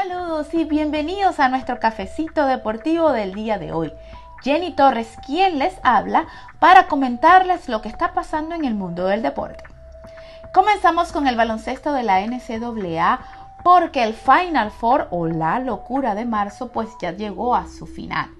Saludos 0.00 0.54
y 0.54 0.62
bienvenidos 0.62 1.40
a 1.40 1.48
nuestro 1.48 1.80
cafecito 1.80 2.46
deportivo 2.46 3.10
del 3.10 3.34
día 3.34 3.58
de 3.58 3.72
hoy. 3.72 3.92
Jenny 4.44 4.70
Torres, 4.70 5.12
quien 5.26 5.58
les 5.58 5.74
habla 5.82 6.28
para 6.60 6.86
comentarles 6.86 7.68
lo 7.68 7.82
que 7.82 7.88
está 7.88 8.14
pasando 8.14 8.54
en 8.54 8.64
el 8.64 8.76
mundo 8.76 9.06
del 9.06 9.22
deporte. 9.22 9.64
Comenzamos 10.54 11.10
con 11.10 11.26
el 11.26 11.34
baloncesto 11.34 11.92
de 11.92 12.04
la 12.04 12.20
NCAA 12.24 13.18
porque 13.64 14.04
el 14.04 14.14
Final 14.14 14.70
Four 14.70 15.08
o 15.10 15.26
la 15.26 15.58
locura 15.58 16.14
de 16.14 16.26
marzo 16.26 16.68
pues 16.68 16.88
ya 17.02 17.10
llegó 17.10 17.56
a 17.56 17.66
su 17.66 17.84
final. 17.84 18.30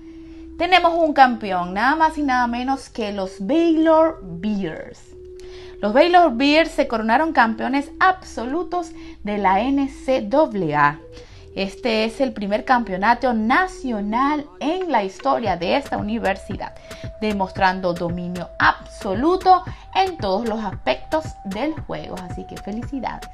Tenemos 0.59 0.95
un 0.95 1.13
campeón, 1.13 1.75
nada 1.75 1.97
más 1.97 2.19
y 2.19 2.23
nada 2.23 2.47
menos 2.47 2.89
que 2.89 3.13
los 3.13 3.45
Baylor 3.45 4.21
Bears. 4.23 5.01
Los 5.81 5.93
Baylor 5.93 6.37
Bears 6.37 6.71
se 6.71 6.87
coronaron 6.87 7.33
campeones 7.33 7.91
absolutos 7.99 8.93
de 9.25 9.39
la 9.39 9.59
NCAA. 9.61 11.01
Este 11.55 12.05
es 12.05 12.21
el 12.21 12.33
primer 12.33 12.65
campeonato 12.65 13.33
nacional 13.33 14.47
en 14.61 14.93
la 14.93 15.05
historia 15.05 15.57
de 15.57 15.77
esta 15.77 15.97
universidad, 15.97 16.73
demostrando 17.21 17.95
dominio 17.95 18.51
absoluto 18.59 19.65
en 19.95 20.17
todos 20.19 20.49
los 20.49 20.63
aspectos 20.65 21.25
del 21.45 21.75
juego. 21.81 22.17
Así 22.31 22.45
que 22.45 22.57
felicidades. 22.57 23.29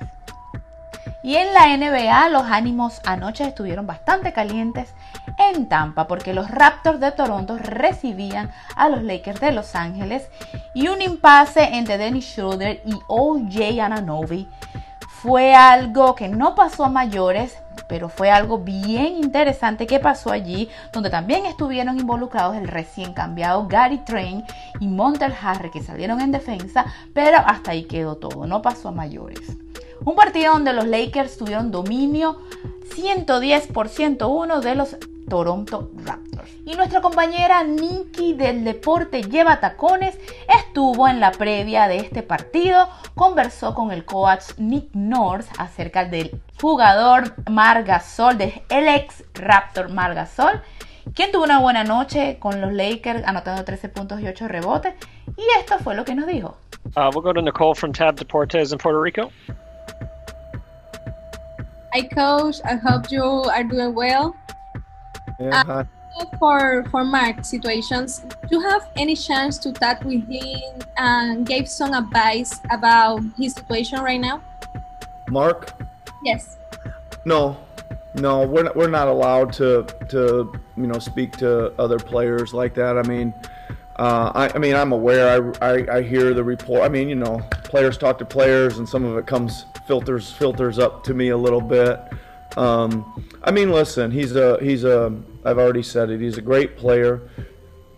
Y 1.23 1.37
en 1.37 1.55
la 1.55 1.75
NBA 1.75 2.29
los 2.29 2.45
ánimos 2.45 3.01
anoche 3.07 3.45
estuvieron 3.45 3.87
bastante 3.87 4.33
calientes 4.33 4.95
en 5.39 5.69
Tampa 5.69 6.07
porque 6.07 6.35
los 6.35 6.51
Raptors 6.51 7.01
de 7.01 7.13
Toronto 7.13 7.57
recibían 7.57 8.51
a 8.77 8.89
los 8.89 9.03
Lakers 9.03 9.41
de 9.41 9.53
Los 9.53 9.75
Ángeles 9.75 10.29
y 10.75 10.89
un 10.89 11.01
impasse 11.01 11.77
entre 11.77 11.99
Dennis 11.99 12.27
Schroeder 12.27 12.83
y 12.85 12.95
OJ 13.09 13.81
Ananobi 13.81 14.49
fue 15.09 15.55
algo 15.55 16.15
que 16.15 16.29
no 16.29 16.55
pasó 16.55 16.85
a 16.85 16.91
mayores, 16.91 17.57
pero 17.89 18.09
fue 18.09 18.31
algo 18.31 18.59
bien 18.59 19.17
interesante 19.17 19.87
que 19.87 20.01
pasó 20.01 20.31
allí, 20.31 20.69
donde 20.93 21.11
también 21.11 21.47
estuvieron 21.47 21.99
involucrados 21.99 22.57
el 22.57 22.69
recién 22.69 23.13
cambiado 23.13 23.67
Gary 23.67 23.99
Train 23.99 24.45
y 24.81 24.89
Montel 24.89 25.35
Harry, 25.41 25.71
que 25.71 25.83
salieron 25.83 26.21
en 26.21 26.33
defensa, 26.33 26.87
pero 27.13 27.39
hasta 27.39 27.73
ahí 27.73 27.85
quedó 27.85 28.17
todo, 28.17 28.47
no 28.47 28.63
pasó 28.63 28.89
a 28.89 28.93
mayores. 28.93 29.57
Un 30.05 30.17
partido 30.17 30.53
donde 30.53 30.73
los 30.73 30.87
Lakers 30.87 31.39
tuvieron 31.39 31.71
dominio 31.71 32.39
110 32.95 33.69
por 33.69 33.89
101 33.89 34.61
de 34.61 34.75
los 34.75 34.97
Toronto 35.29 35.91
Raptors. 36.05 36.51
Y 36.65 36.75
nuestra 36.75 37.01
compañera 37.01 37.63
Nikki 37.65 38.35
del 38.35 38.65
deporte 38.65 39.23
Lleva 39.23 39.61
Tacones 39.61 40.19
estuvo 40.49 41.09
en 41.09 41.21
la 41.21 41.33
previa 41.33 41.89
de 41.89 41.99
este 41.99 42.23
partido, 42.23 42.89
conversó 43.15 43.75
con 43.75 43.91
el 43.91 44.05
coach 44.05 44.57
Nick 44.59 44.91
North 44.95 45.47
acerca 45.59 46.05
del 46.05 46.41
jugador 46.61 47.35
Margasol, 47.51 48.39
del 48.39 48.63
ex 48.69 49.25
Raptor 49.35 49.91
Margasol, 49.91 50.63
quien 51.15 51.33
tuvo 51.33 51.45
una 51.45 51.61
buena 51.61 51.85
noche 51.85 52.39
con 52.39 52.61
los 52.61 52.73
Lakers 52.73 53.25
anotando 53.27 53.65
13 53.65 53.89
puntos 53.89 54.21
y 54.21 54.27
8 54.27 54.49
rebotes. 54.49 54.95
Y 55.37 55.45
esto 55.59 55.79
fue 55.79 55.95
lo 55.95 56.05
que 56.05 56.15
nos 56.15 56.27
dijo. 56.27 56.57
Uh, 56.97 57.11
we'll 57.13 57.23
go 57.23 57.33
to 57.33 57.43
Nicole 57.43 57.75
from 57.75 57.93
Tab 57.93 58.17
Deportes 58.17 58.73
in 58.73 58.79
Puerto 58.79 59.01
Rico. 59.01 59.31
Hi, 61.93 62.03
coach. 62.09 62.61
I 62.65 62.75
hope 62.75 63.09
you 63.11 63.23
are 63.23 63.63
doing 63.65 63.95
well. 63.95 64.35
Yeah, 65.39 65.63
Uh, 65.67 65.85
for 66.39 66.85
for 66.91 67.05
Mark 67.05 67.45
situations, 67.45 68.25
do 68.49 68.59
you 68.59 68.61
have 68.61 68.87
any 68.97 69.17
chance 69.17 69.59
to 69.59 69.73
talk 69.73 70.05
with 70.05 70.23
him 70.29 70.79
and 70.97 71.45
give 71.47 71.69
some 71.69 71.93
advice 71.93 72.61
about 72.71 73.21
his 73.37 73.55
situation 73.55 74.01
right 74.01 74.21
now? 74.21 74.41
Mark? 75.29 75.75
Yes. 76.23 76.59
No, 77.25 77.57
no, 78.15 78.47
we're 78.47 78.63
not, 78.63 78.77
we're 78.77 78.91
not 78.91 79.09
allowed 79.09 79.53
to 79.55 79.87
to 80.09 80.53
you 80.77 80.87
know 80.87 80.99
speak 80.99 81.37
to 81.39 81.73
other 81.81 81.99
players 81.99 82.55
like 82.55 82.75
that. 82.75 82.97
I 82.97 83.03
mean, 83.03 83.35
uh, 83.97 84.31
I, 84.35 84.51
I 84.55 84.59
mean 84.59 84.77
I'm 84.77 84.93
aware. 84.93 85.27
I, 85.61 85.73
I 85.73 85.97
I 85.99 86.03
hear 86.03 86.33
the 86.33 86.45
report. 86.45 86.83
I 86.83 86.89
mean, 86.89 87.09
you 87.09 87.17
know, 87.17 87.41
players 87.65 87.99
talk 87.99 88.19
to 88.19 88.25
players, 88.25 88.79
and 88.79 88.89
some 88.89 89.05
of 89.05 89.17
it 89.17 89.27
comes 89.27 89.67
filters 89.87 90.31
filters 90.31 90.79
up 90.79 91.03
to 91.05 91.15
me 91.15 91.31
a 91.31 91.37
little 91.37 91.61
bit. 91.61 92.01
Um, 92.57 93.25
I 93.43 93.51
mean, 93.51 93.71
listen, 93.71 94.11
he's 94.11 94.37
a 94.37 94.59
he's 94.63 94.85
a 94.85 95.15
I've 95.45 95.59
already 95.59 95.83
said 95.83 96.11
it. 96.11 96.21
He's 96.21 96.39
a 96.39 96.43
great 96.43 96.77
player. 96.77 97.29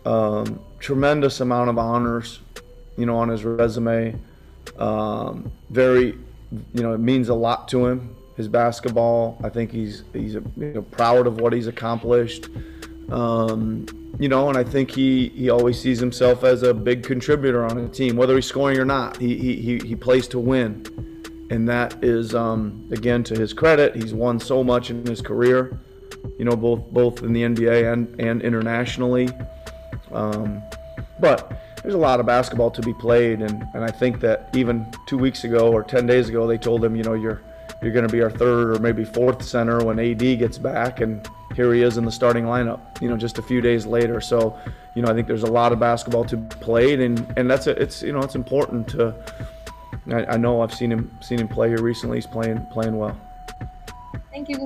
Um, 0.05 0.61
tremendous 0.79 1.41
amount 1.41 1.71
of 1.71 1.79
honors, 1.79 2.41
you 2.97 3.07
know, 3.07 3.17
on 3.17 3.29
his 3.29 3.45
resume. 3.45 4.17
Um, 4.79 5.51
very, 5.71 6.17
you 6.75 6.83
know, 6.83 6.93
it 6.93 7.01
means 7.01 7.29
a 7.29 7.35
lot 7.35 7.69
to 7.69 7.87
him. 7.87 8.15
His 8.37 8.49
basketball. 8.49 9.39
I 9.43 9.49
think 9.49 9.71
he's 9.71 10.05
he's 10.13 10.35
you 10.35 10.45
know, 10.57 10.83
proud 10.83 11.27
of 11.27 11.41
what 11.41 11.53
he's 11.53 11.67
accomplished. 11.67 12.49
Um, 13.11 13.87
you 14.19 14.29
know, 14.29 14.49
and 14.49 14.59
I 14.59 14.65
think 14.65 14.91
he, 14.91 15.29
he 15.29 15.51
always 15.51 15.81
sees 15.81 16.01
himself 16.01 16.43
as 16.43 16.63
a 16.63 16.75
big 16.75 17.03
contributor 17.03 17.65
on 17.65 17.79
a 17.79 17.89
team, 17.89 18.17
whether 18.17 18.35
he's 18.35 18.47
scoring 18.47 18.79
or 18.79 18.85
not. 18.85 19.19
He, 19.19 19.37
he, 19.37 19.57
he, 19.57 19.79
he 19.79 19.95
plays 19.95 20.27
to 20.29 20.39
win 20.39 21.16
and 21.51 21.69
that 21.69 22.03
is 22.03 22.35
um, 22.35 22.89
again 22.93 23.23
to 23.25 23.39
his 23.39 23.53
credit. 23.53 23.95
He's 23.95 24.15
won 24.15 24.39
so 24.41 24.65
much 24.65 24.91
in 24.91 25.05
his 25.07 25.21
career, 25.21 25.79
you 26.39 26.45
know, 26.45 26.57
both 26.57 26.81
both 26.91 27.23
in 27.23 27.33
the 27.33 27.43
NBA 27.43 27.93
and 27.93 28.21
and 28.21 28.43
internationally. 28.43 29.29
Um, 30.13 30.63
but 31.21 31.53
there's 31.83 31.95
a 31.95 31.99
lot 31.99 32.21
of 32.21 32.27
basketball 32.27 32.71
to 32.73 32.83
be 32.83 32.93
played, 32.95 33.41
and, 33.43 33.65
and 33.75 33.85
I 33.85 33.91
think 33.91 34.21
that 34.21 34.51
even 34.55 34.87
two 35.07 35.19
weeks 35.19 35.45
ago 35.45 35.73
or 35.73 35.83
ten 35.83 36.07
days 36.07 36.29
ago, 36.29 36.47
they 36.47 36.59
told 36.59 36.85
him, 36.85 36.97
you 36.97 37.03
know, 37.03 37.15
you're 37.15 37.43
you're 37.83 37.93
going 37.93 38.07
to 38.07 38.13
be 38.13 38.23
our 38.23 38.31
third 38.31 38.77
or 38.77 38.79
maybe 38.81 39.05
fourth 39.05 39.43
center 39.43 39.85
when 39.85 39.99
AD 39.99 40.19
gets 40.19 40.59
back, 40.59 41.01
and 41.01 41.29
here 41.55 41.73
he 41.73 41.83
is 41.83 41.97
in 41.97 42.05
the 42.05 42.13
starting 42.13 42.45
lineup. 42.45 43.01
You 43.01 43.09
know, 43.09 43.17
just 43.17 43.39
a 43.39 43.43
few 43.43 43.61
days 43.61 43.87
later. 43.87 44.21
So, 44.21 44.59
you 44.95 45.03
know, 45.03 45.09
I 45.11 45.15
think 45.15 45.29
there's 45.29 45.43
a 45.43 45.51
lot 45.51 45.73
of 45.73 45.79
basketball 45.79 46.25
to 46.25 46.37
be 46.37 46.57
played, 46.57 47.01
and 47.01 47.33
and 47.37 47.51
that's 47.51 47.67
a, 47.67 47.81
it's 47.81 48.03
you 48.03 48.13
know 48.13 48.21
it's 48.21 48.35
important 48.35 48.89
to 48.89 49.15
I, 50.09 50.35
I 50.35 50.37
know 50.37 50.63
I've 50.63 50.75
seen 50.75 50.93
him 50.93 51.11
seen 51.21 51.41
him 51.41 51.49
play 51.49 51.69
here 51.69 51.83
recently. 51.83 52.19
He's 52.19 52.27
playing 52.27 52.67
playing 52.73 52.97
well. 52.97 53.17
Thank 54.31 54.49
you. 54.49 54.59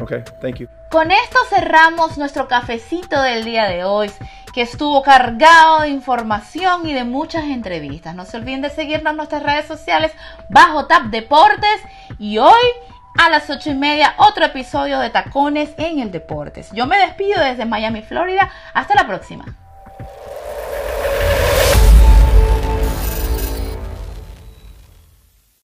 Okay, 0.00 0.24
thank 0.40 0.58
you. 0.58 0.68
Con 0.90 1.10
esto 1.10 1.38
cerramos 1.48 2.18
nuestro 2.18 2.48
cafecito 2.48 3.20
del 3.22 3.44
día 3.44 3.64
de 3.68 3.84
hoy, 3.84 4.10
que 4.52 4.62
estuvo 4.62 5.02
cargado 5.02 5.82
de 5.82 5.88
información 5.88 6.88
y 6.88 6.94
de 6.94 7.04
muchas 7.04 7.44
entrevistas. 7.44 8.14
No 8.14 8.24
se 8.24 8.36
olviden 8.36 8.62
de 8.62 8.70
seguirnos 8.70 9.12
en 9.12 9.16
nuestras 9.18 9.42
redes 9.42 9.66
sociales 9.66 10.12
bajo 10.48 10.86
Tap 10.86 11.04
Deportes 11.04 11.80
y 12.18 12.38
hoy 12.38 12.62
a 13.18 13.30
las 13.30 13.48
ocho 13.50 13.70
y 13.70 13.74
media 13.74 14.14
otro 14.18 14.44
episodio 14.44 14.98
de 14.98 15.10
Tacones 15.10 15.74
en 15.76 16.00
el 16.00 16.10
Deportes. 16.10 16.70
Yo 16.72 16.86
me 16.86 16.98
despido 16.98 17.40
desde 17.40 17.64
Miami, 17.64 18.02
Florida. 18.02 18.50
Hasta 18.72 18.94
la 18.94 19.06
próxima. 19.06 19.44